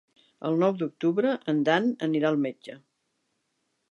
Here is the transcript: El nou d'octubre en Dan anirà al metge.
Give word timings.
El 0.47 0.55
nou 0.63 0.71
d'octubre 0.79 1.33
en 1.53 1.59
Dan 1.69 1.91
anirà 2.09 2.31
al 2.31 2.41
metge. 2.47 2.79